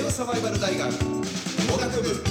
[0.00, 2.24] 令和サバイバル大学農学部。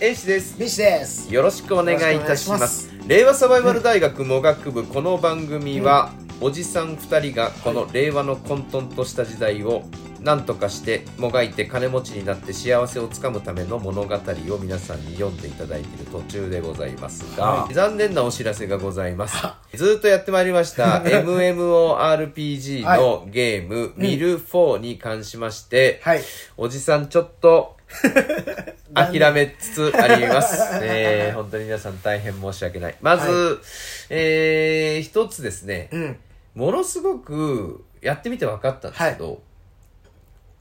[0.00, 0.58] 英師です。
[0.58, 1.30] ミシです。
[1.32, 2.90] よろしくお願いいたします。
[3.06, 4.84] 令和サバイバル大学農学部。
[4.84, 9.82] この番組は、おじさん2人がこの令和の混沌とした時代を
[10.20, 17.74] 何とかしてもがいて金持ちになって幸せをつかむための物語を皆さんに読んでいただいている途中でございますが、はい。
[17.74, 19.36] 残念なお知らせがございます。
[19.74, 26.22] ずーっとやってまいりました MMORPG のゲーム、ミル4に関しまして、はい。
[26.56, 27.76] おじさんちょっと
[28.94, 30.60] 諦めつつあります。
[30.82, 32.96] えー、本当に皆さん大変申し訳ない。
[33.00, 33.58] まず、は
[34.10, 36.16] えー、一つですね、うん。
[36.54, 39.40] ものすごくやってみて分かったんですけど、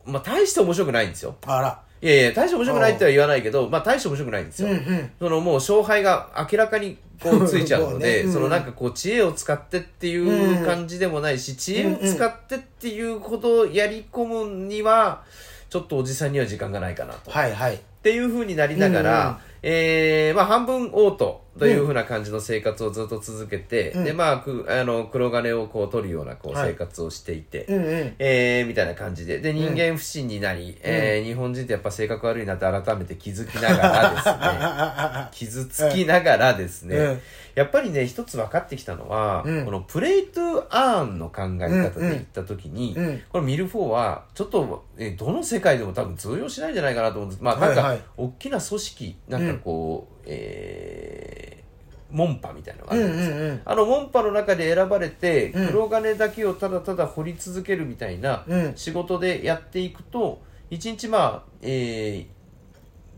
[0.08, 1.36] まあ大して面白くないんですよ。
[1.46, 1.82] あら。
[2.02, 4.70] いやいや、大して面白くないっては言わないけど、まあ大して面白くないんですよ。
[4.70, 5.12] うんうん。
[5.20, 15.24] そのもう勝敗が明らかにこうついちゃうので、もうねうんそのなんかこう知恵を使ってっていう感じでもないし、知恵を使ってっていうほどやり込むには、
[15.70, 17.32] ちょっとおじさんには時間がないかなと。
[17.32, 17.76] はいはい。
[17.76, 19.30] っていう風になりながら、うん。
[19.30, 24.04] うんえーまあ半分オートという風な感じの生活をずっと続けて、うん。
[24.04, 26.70] で、まあ、くあの、黒金をこう取るようなこうはい。
[26.72, 28.16] 生活をしていて、うんうん。
[28.20, 29.40] えーみたいな感じで。
[29.40, 37.22] で、人間不信になり、えー日本人ってやっぱ性格悪いなって改めて気づきながらですね、 傷つきながらですね、うん
[37.58, 39.66] やっぱりね、一つ分かってきたのは、うん。
[39.66, 43.22] このプレイトゥアーンの考え方で言ったときに、うんうん。
[43.32, 47.42] このミルフォーは、ちょっと、えーどの世界でも多分通用しないんじゃないかなと思うんです。
[47.44, 47.90] まあ、なんか、はい。
[47.94, 51.68] はい大きな組織、なんかこう、えー
[52.12, 53.36] 門派みたいなのがあるんですよ。
[53.36, 53.62] うんうんうん。
[53.66, 55.68] あの門派の中で選ばれて、うん。
[55.70, 58.74] 黒金だけをただただ掘り続けるみたいなうん。
[58.76, 62.28] 仕事でやっていくと、1日まあ、え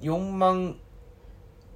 [0.02, 0.78] ー、4万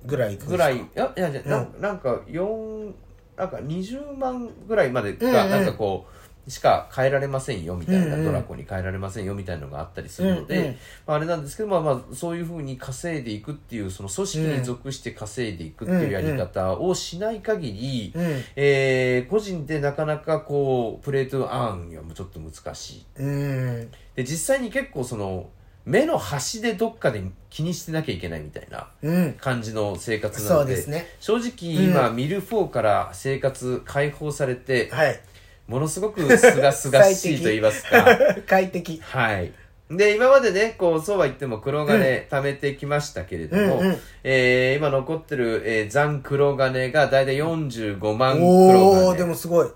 [0.05, 1.81] ぐらいぐらい、いや、いやいや、うんなん。
[1.81, 2.93] なんか、4、
[3.37, 5.51] なんか20万ぐらいまでが、うんうん。
[5.51, 6.05] なんかこ
[6.47, 8.25] う、しか変えられませんよみたいな、うんうん。
[8.25, 10.71] ドラコに変えられませんよみたいなのがあったりするので、うんうん。
[11.07, 18.43] まあ、あれなんですけど、まあまあ、そういうふうに稼いでいくっていう、その組織に属して稼いでいくっていうやり方をしない限り、うん。
[18.57, 23.05] えー個人でなかなかこう、プレートアーンにはもうちょっと難しい。
[23.19, 23.91] うん。
[24.15, 25.49] で、実際に結構その、
[25.85, 29.33] 目の端でどっかで気にしてなきゃいけないみたいなうん。
[29.33, 31.07] 感じの生活なので、そうですね。
[31.19, 35.19] 正直今、ミルフォーから生活解放されて、はい。
[35.67, 38.05] ものすごくすがすがしいと言いますか。
[38.47, 38.99] 快適。
[39.01, 39.51] はい。
[39.91, 43.97] で、今までね、こう、そうは言っても黒金貯めてきましたけれども、うんうん。
[44.23, 49.25] えー今残ってる、えー残黒金がだいたい45万黒おおで金。
[49.29, 49.67] もすごい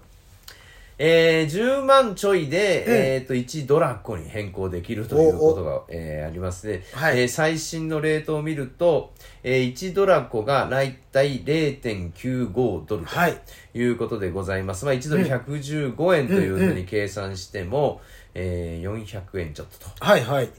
[0.99, 2.93] えー10万ちょいで、うん。
[2.93, 6.83] えっ、と、1ドラコに変更できるということが、えーありますね。
[6.93, 7.19] はい。
[7.21, 9.13] えー最新のレートを見ると、
[9.43, 13.37] えー1ドラコがだいたい0.95ドルとはい。
[13.75, 14.85] いうことでございます。
[14.85, 18.01] まあ、1ドル115円というふうに計算しても、
[18.33, 20.05] えー400円ちょっとと。
[20.05, 20.49] はいはい。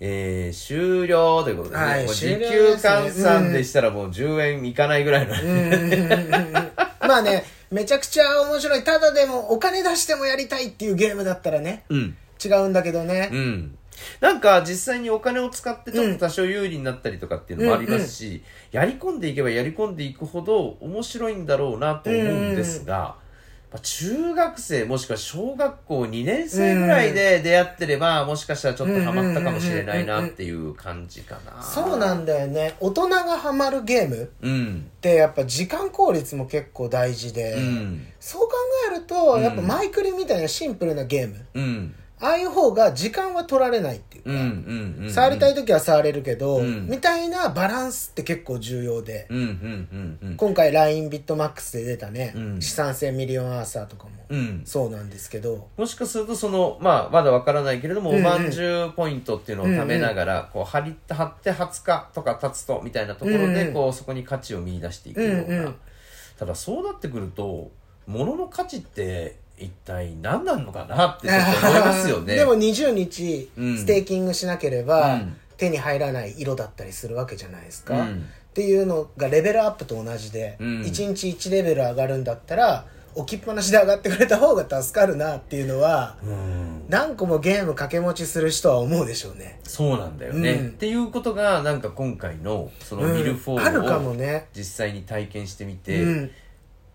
[0.00, 1.82] えー終了ということでね。
[1.82, 5.48] はい時給換算でしたらもう10円いかないぐらいの、うん。
[5.48, 6.52] うんうんうん。
[7.08, 8.84] まあねめちゃくちゃ面白い。
[8.84, 11.84] ただでもお金出してもやりたいっていうゲームだったらね。
[11.88, 12.16] うん。
[12.44, 13.30] 違うんだけどね。
[13.32, 13.78] うん。
[14.20, 18.42] なんか実際にお金を使ってちょっと多少有利になったりとかっていうのもありますし、
[18.72, 22.22] やり込んでいけばやり込んでいくほど面白いんだろうなと思う
[22.52, 23.16] んですが、
[23.72, 31.62] まあ中学生もしくは小学校2年生ぐらいで出会ってれば、もしかしたらちょっとハマったかもしれないなっていう感じかな。
[31.62, 34.84] そうなんだよね大人がハマるゲームうん。
[34.98, 38.06] ってやっぱ時間効率も結構大事で、うん。
[38.18, 38.54] そう考
[38.90, 41.94] えるとうんやっぱマイクリみたいなシンプルなゲームうん。
[42.22, 44.36] ああいう方が時間は取られないっていうか、うん。
[44.38, 45.04] うん。
[45.04, 45.10] うん。
[45.10, 49.38] 触りたい時は触れるけど、うんみたいなバランスって結構重要で、うん。
[49.38, 50.18] うん。
[50.22, 50.28] うん。
[50.30, 50.36] うん。
[50.36, 54.62] 今回 LINE ビットマックスで出たね、うん資産性ミリオンアーサーとかもうん。
[54.64, 65.42] そうなんですけど、もしかするとその、まあ、まだわからないけれども、うんうんおまんじゅうポイントっていうのを貯めながら、こう、貼り、貼って20日とか経つと、みたいなところで、うんうんこう、そこに価値を見出していくような。
[65.42, 65.74] うんうん
[66.38, 67.70] ただ、そうなってくると、
[68.06, 72.34] 物の価値って、一体何なのかなってちょっと思いますよね。
[72.36, 73.78] でも20日うん。
[73.78, 75.36] ステーキングしなければ、うん。
[75.56, 78.24] 手に入らない色だったりするわけじゃないですか、うん。
[78.50, 80.80] っていうのがレベルアップと同じで、うん。
[80.80, 86.84] 1日1レベル上がるんだったら置きっぱなしで上がってくれた方が助かるなっていうのは、うん。
[86.88, 89.60] 何個もゲーム掛け持ちする人は思うでしょうね。
[89.64, 90.66] そうなんだよね、うん。
[90.68, 96.30] っていうことが、なんか今回の、そのミルフォーを実際に体験してみて、うん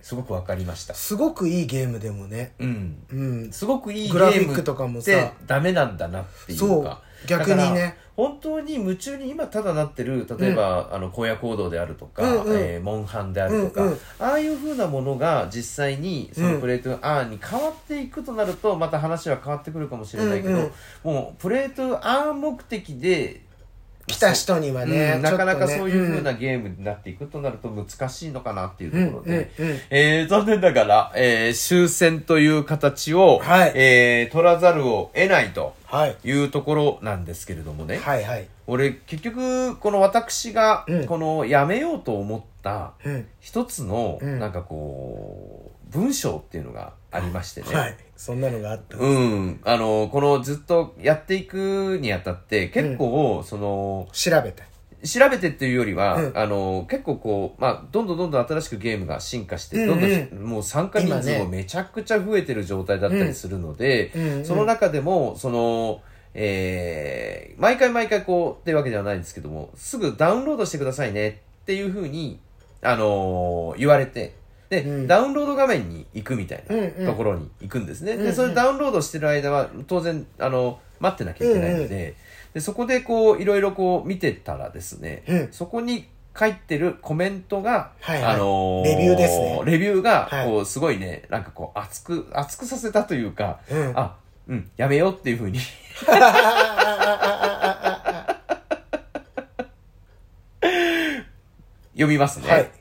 [0.06, 0.94] すごくわかりました。
[0.94, 2.54] すごくいいゲームでもね。
[2.60, 2.96] うん。
[3.12, 3.52] うん。
[3.52, 5.12] すごくいいゲグラフィームックとかもさ。
[5.12, 6.66] ってダメなんだなっていうか。
[6.68, 6.98] そう。
[7.28, 7.98] 逆にね。
[8.16, 12.56] 本当に夢中に今ただなってる例えば、あの荒野行動であるとか、うんうん。
[12.56, 14.00] えーモンハンであるとか、うんうん。
[14.20, 20.72] ああいうふうなものが実際にそのプレートアーンに変わっていくとなるとまた話は変わってくるかもしれないけど、うん
[21.06, 21.14] うん。
[21.16, 23.42] もうプレートアーン目的で
[24.08, 29.80] 来た人にはね、うんなかなかそういう風なゲームになっていくとなると難しいのかなっていうところで、うんうんうん。
[29.90, 33.72] えー残念ながら、えー終戦という形を、はい。
[33.76, 36.16] えー取らざるを得ないとはい。
[36.24, 41.06] いうところなんですけれどもね、はいはい俺結局この私がうん。
[41.06, 43.28] このやめようと思ったうん。
[43.40, 44.40] 一つのうん。
[44.40, 47.98] なんかこう文章っていうのがありましてね、はい。
[48.18, 48.98] そんなのがあった。
[48.98, 54.64] うん、あのこのずっとやっていくにあたって結構その、調べて。
[55.06, 56.38] 調べてっていうよりは、うん。
[56.38, 60.02] あの結構こう、まあ、どんどんどんどん新しくゲームが進化して、うんうん。
[60.02, 61.44] どんどんもう参加人数今ね。
[61.44, 64.22] もめちゃくちゃ増えてる状態だったりするので、うん。
[64.22, 64.46] うん。
[64.46, 66.02] その中でもその、
[66.34, 72.40] えー毎回毎回こうってわけではないんですけどもすぐダウンロードしてくださいねっていうふうに、
[72.84, 74.36] あのー言われて
[74.70, 75.08] で、うん。
[75.08, 77.06] ダウンロード画面に行くみたいうんうん。
[77.06, 78.26] なところに行くんですね、うんうん。
[78.28, 82.14] でそれダウンロードしてる間は当然あの待ってなきゃいけないので,、
[82.54, 85.48] でそこでこういろいろこう見てたらですね、うん。
[85.52, 86.08] そこに
[86.40, 88.36] 書いてるコメントが、はいはい。
[88.36, 89.62] あのレビューですね。
[89.66, 90.46] レビューがはい。
[90.46, 93.94] こうすごいねなんかこう熱く熱くさせたというか、うん。
[93.96, 94.18] あ
[94.48, 95.60] うんやめようっていうふうに
[101.96, 102.72] 読みますね、はい。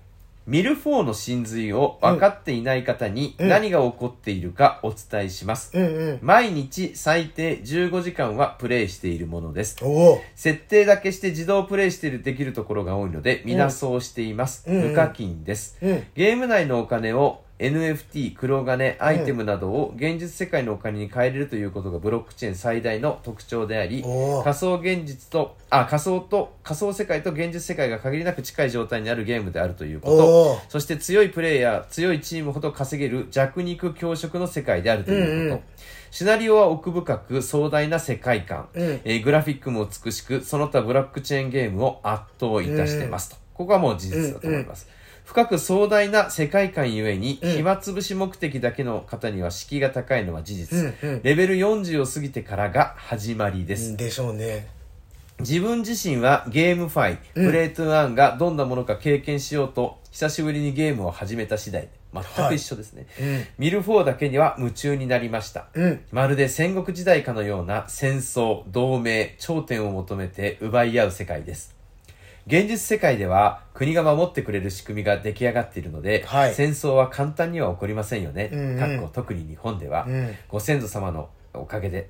[0.46, 3.48] ミルフォーの真髄を分かっていない方にうん。
[3.48, 6.18] 何が起こっているかお伝えします、うんうん。
[6.20, 9.76] 毎日最低15時間はプレイしているものです。
[9.82, 10.20] おお。
[10.34, 14.88] 設定だけして自動プレイしてできるところが多いので皆そうしています、うんうん。
[14.90, 16.04] 無課金です、うん。
[16.14, 24.04] ゲーム内のお金を NFT、黒金、アイテムなどを現実世界のお金に変えれるということがブロックチェーン最大の特徴であり
[24.44, 30.60] 仮想現実とあ仮想と仮想世界と現実世界が限りなく近い状態にあるゲームであるということ。
[30.68, 35.60] そして強いプレイヤー強いチームほど稼げる弱肉強食の世界であるということ、うんうん。
[36.10, 39.00] シナリオは奥深く壮大な世界観、うん。
[39.04, 44.88] えーグラフィックも美しくその他ブラックチェーンゲームを圧倒いたしてますと、ここはもう事実だと思います、
[45.24, 47.52] 深く壮大な世界観ゆえに、うん。
[47.52, 51.20] 暇つぶし目的だけの方には敷居が高いのは事実、うんうん。
[51.22, 54.68] レベル40を過ぎてからが始まりです、でしょうね。
[55.40, 57.46] 自分自身はゲームファイ、うん。
[57.46, 61.88] プレイトゥーアンがどんなものか経験しようと久しぶりにゲームを始めた次第。
[62.14, 63.44] 全く一緒ですね、うん。
[63.58, 66.00] ミルフォーだけには夢中になりました、うん。
[66.12, 71.74] まるで戦国時代かのような戦争、同盟、頂点を求めて奪い合う世界です。
[72.46, 76.54] 現実世界では国が守ってくれる仕組みが出来上がっているので、はい。
[76.54, 78.50] 戦争は簡単には起こりませんよね。
[78.52, 79.08] うんうん。
[79.12, 80.34] 特に日本では、うん。
[80.48, 82.08] ご先祖様のおかげで。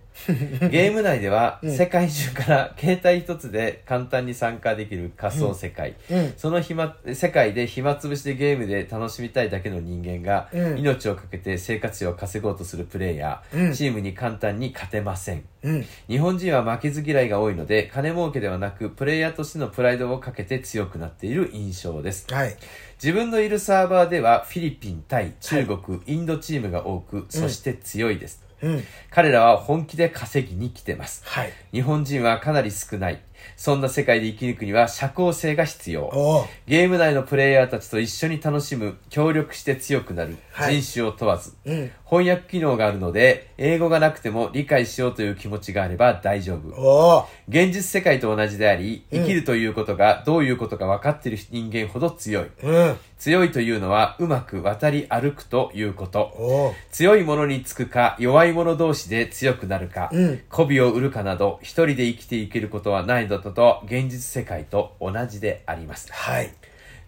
[0.70, 5.94] ゲーム内では、うん世界中から携帯一つで簡単に参加できる仮想世界。
[6.10, 15.44] うんその暇世界で暇つぶしでゲームで楽しみたいだけの人間が、うん命をかけて生活費を稼ごうとするプレイヤー、うんチームに簡単に勝てません。
[15.62, 22.26] うん日本人は負けず嫌いが多いので、金儲けではなく、プレイヤーとしてのプライドをかけて強くなっている印象です。
[22.32, 22.56] はい
[23.02, 28.43] 自分のいるサーバーでは、フィリピン、タイ、中国、インドチームが多く、そして強いです。
[28.64, 31.22] うん彼らは本気で稼ぎに来てます。
[31.24, 33.20] はい日本人はかなり少ない。
[33.56, 36.46] そんな世界で生き抜くには社交性が必要。
[36.66, 47.26] ゲーム内のプレイヤーたちと一緒に楽しむ、協力して強くなる、はい人種を問わず、うん翻訳機能があるので、英語がなくても理解しようという気持ちがあれば大丈夫。
[47.48, 52.46] 現実世界と同じであり、うん生きるということがどういうことか分かっている人間ほど強い。
[52.62, 56.74] うん強いというのはうまく渡り歩くということ。
[56.92, 66.12] 強い者につくか弱い者同士で強くなるか、うん媚びを売るかなど一人で生きていけることはないのだと現実世界と同じであります。
[66.12, 66.52] はい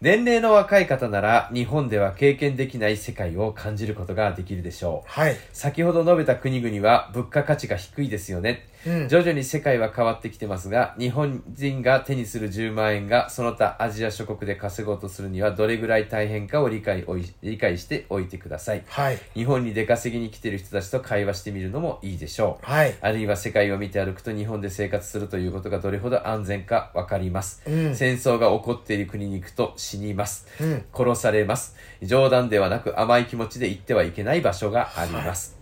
[0.02, 5.09] 年齢の若い方なら日本では経験できない世界を感じることができるでしょう。
[5.11, 8.66] はい先ほど述べた国々は物価価値が低いですよね。
[8.86, 9.08] うん。
[9.08, 18.84] 徐々に世界は変わってきてますが、日本人が手にする10万円がその他アジア諸国で稼ごうとするにはどれぐらい大変かを理解おい理解しておいてください。
[18.86, 19.18] はい。
[19.34, 22.66] 日本に出稼ぎに来ている人たちと会話してみるのもいいでしょう。
[22.66, 22.94] はい。
[23.00, 27.94] あるいは世界を見て歩くと日本で生活するということがどれほど安全かわかります、うん。
[27.96, 30.84] 戦争が起こっている国に行くと死にます、うん。
[30.94, 31.76] 殺されます。
[32.02, 35.55] 冗談ではなく甘い気持ちで行ってはいけない場所があります、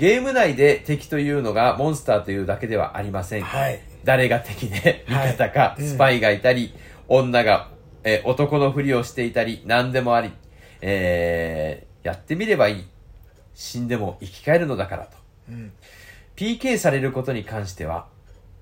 [0.00, 6.72] ゲーム内で敵というのがモンスターというだけではありません、はい誰が敵で味はい方か、うんスパイがいたり、
[7.06, 7.68] 女が、
[8.02, 10.32] えー男のふりをしていたり、何でもあり、
[10.80, 12.84] えー、やってみればいい。
[13.52, 15.18] 死んでも生き返るのだからと。
[15.50, 15.72] うん。
[16.34, 18.06] PK されることに関しては、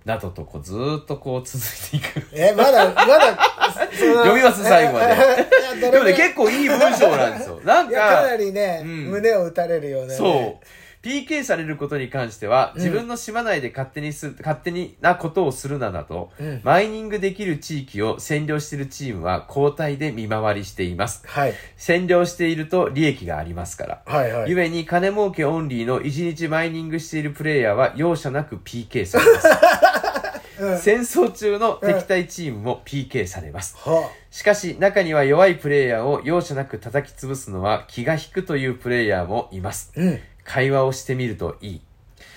[0.04, 1.64] などとこうずーっとこう続
[1.94, 2.28] いていく。
[2.32, 3.38] え、まだ、まだ、
[3.72, 7.60] 読みます最後まででもね、結構いい文章なんですよ。
[7.64, 10.14] なんいや、かなか、りね、うん胸を打たれるような、ね。
[10.14, 10.66] そう。
[11.02, 21.22] PK されることに関しては、自分の島内で勝手にす、勝手になことをするななど、うんマイニングできる地域を占領しているチームは交代で見回りしています。
[21.26, 21.54] はい。
[21.76, 24.02] 占領していると利益がありますから。
[24.06, 24.50] はいはい。
[24.50, 29.48] ゆえに金儲けオンリーの1日マイニングしているプレイヤーは容赦なく PK されます。
[30.60, 33.76] うん戦争中の敵対チームも PK されます。
[33.78, 39.92] はしかし中には弱いプレイヤーを容赦なく叩き潰すのは気が引くというプレイヤーもいます。
[39.96, 40.20] うん。
[40.44, 41.80] 会話をしてみるといい。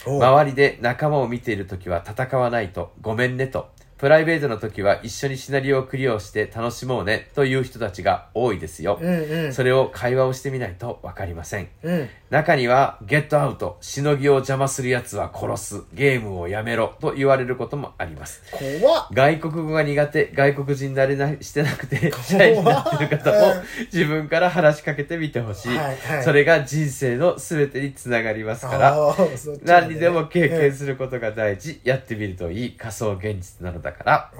[0.05, 3.69] お周りで仲間を見ているときは戦わないとごめんねと。
[4.01, 8.97] プライベートの時は一緒にシナリオをクリアをして楽しもうねという人たちが多いですよ。
[8.99, 9.53] うんうん。
[9.53, 11.69] それを会話をしてみないとわかりません。
[11.83, 12.09] うん。
[12.31, 18.41] 中には、ゲットアウト、しのぎを邪魔する奴は殺す、ゲームをやめろと言われることもあります。
[18.51, 19.07] 怖っ。
[19.11, 23.61] 外国語が苦手、外国人慣れなしてなくて、シャイになってる方も
[23.93, 34.31] 自分から話しかけてみてほしい,、はいはいそれが人生の全てにつながりますから、ね何にでも経験することが大事、やってみるといい仮想現実なのだから、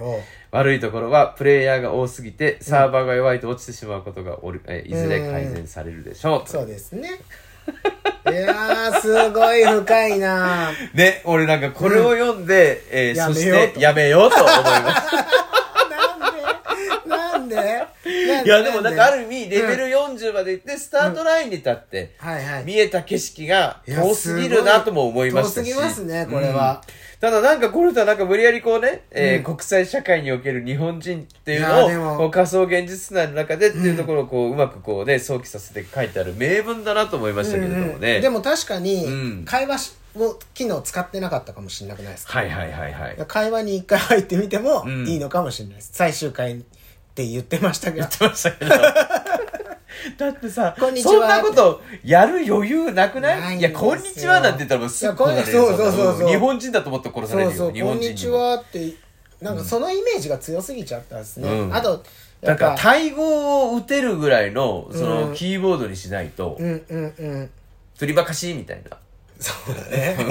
[0.52, 6.50] 悪いところはプレイヤーが多すぎてサーバーが弱いと落ちてしまうことがおる、えいずれ改善されるでしょう。
[6.50, 7.10] そうですね。
[8.30, 15.08] いやー、すごい深いなね、俺なんかこれを読んで、えーやそしてやめようと思います。
[15.12, 15.51] なんでなんで
[18.44, 19.22] いや、でもなんかある。
[19.22, 22.16] る意味、レベル40まで行って、スタートラインに立って。
[22.66, 25.70] 見えた景色が遠すぎるなとも思いましたし。
[25.70, 38.22] 遠すぎますねこれはうんただなんかこれとはなんか無理やりこうね、えーうん国際社会における日本人っていういのを仮想現実内の中でっていうところをこううまくこうね、想起させて書いてある名文だなと思いましたけれどもね。
[38.22, 39.10] でも確かにう
[39.42, 43.18] ん会話しを機能使ってなかったかもしれなくないですか、はいはいはいはい。
[43.28, 46.64] 会話に一回入ってみてもうんいいのかもしれないです、最終回
[47.12, 48.08] って言ってましたけど。
[48.22, 48.72] ましたけど。
[50.18, 51.12] だってさ、こんにちは。
[51.12, 53.42] そんなことやる余裕なくない？
[53.42, 53.90] ないんいや、ですよ。
[53.90, 56.28] こんにちはなんて言ったらもうすぐ殺されるいやこんそうそうそうそう。
[56.30, 57.56] 日本人だと思って殺されるよ。
[57.56, 58.38] そうそう「日こんにちにも。
[58.40, 58.94] は」って
[59.42, 61.76] なんかそのイメージが強すぎちゃったんですね、うん。
[61.76, 62.04] あと
[62.42, 65.36] やだから、っぱタイ語を打てるぐらいの、その、うん。
[65.36, 67.50] キーボードにしないと、うんうんうん。
[67.96, 68.98] 釣りばかしみたいな。
[69.42, 70.16] そうだね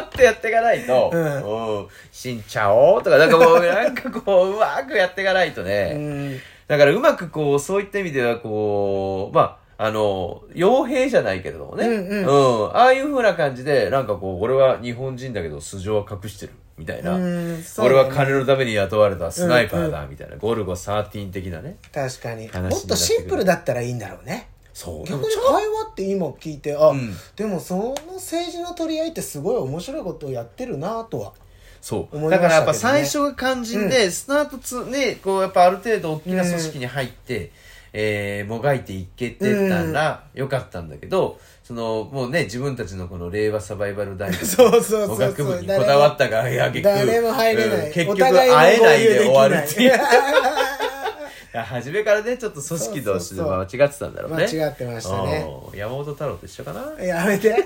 [0.00, 5.92] ってやっていかないと、うんうん、ちゃおうとか、なんかこう、 なんかこう、うまくやっていかないとうね。
[5.94, 11.86] んだからうまくこう、そういった意味ではこう、まあ、あの、傭兵じゃないけれどもね。
[11.86, 16.52] うんうんああいう風な感じで、なんかこう、俺は日本人だけど素性は隠してる。
[16.76, 17.18] みたいな。
[17.18, 20.06] ね俺は金のために雇われたスナイパーだ。
[20.06, 20.36] みたいな。
[20.36, 21.76] ゴルゴ13的なね。
[21.92, 25.08] 確かにもっとシンプルだったらいいんだろうねそう。
[25.08, 27.14] 逆に会話って今聞いてあ、うん。
[27.36, 31.32] でもその政治の取り合いってすごい面白いことをやってるなとは
[31.80, 32.20] そう。
[32.20, 32.30] ね。
[32.30, 37.50] だからやっぱ最初が肝心で、スタートつ、ね、こうやっぱある程度大きな組織に入って、
[37.92, 44.40] えー、もがいていけてたらよかったんだけど、その、もうね、自分たちのこの令和サバイバル大学
[45.08, 47.92] の学部にこだわったが、いや、結局、誰も入れない、うん。
[47.92, 48.50] 結お局互い。
[48.50, 49.92] 会えないで終わるっていう。
[51.54, 54.46] いや初めからね、ちょっと組織としてそうそうそう間違ってたんだろうね。
[54.52, 57.02] 間違ってましたねうん山本太郎と一緒かな？
[57.02, 57.56] やめて